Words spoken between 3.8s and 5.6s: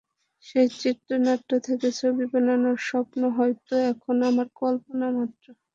এখন আমার কল্পনা মাত্র।